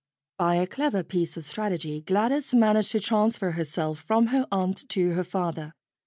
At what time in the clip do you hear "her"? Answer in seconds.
4.33-4.47, 5.11-5.23